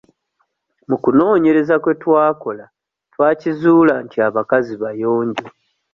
[0.89, 2.65] Mu kunoonyereza kwe twakola
[3.13, 5.45] twakizuula nti abakazi bayonjo.